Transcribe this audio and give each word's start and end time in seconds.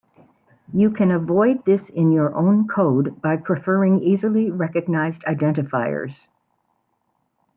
You 0.73 0.89
can 0.89 1.11
avoid 1.11 1.63
this 1.65 1.87
in 1.89 2.11
your 2.11 2.33
own 2.33 2.67
code 2.67 3.21
by 3.21 3.37
preferring 3.37 3.99
easily 4.01 4.49
recognized 4.49 5.21
identifiers. 5.25 6.15